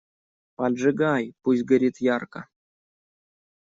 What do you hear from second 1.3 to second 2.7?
пусть горит ярко!